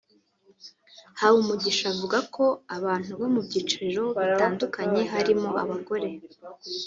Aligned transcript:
Habumugisha 1.19 1.85
avuga 1.93 2.17
ko 2.35 2.43
abantu 2.77 3.11
bo 3.19 3.27
mu 3.33 3.41
byiciro 3.47 4.03
bitandukanye 4.19 5.01
barimo 5.13 5.49
abagore 5.61 6.09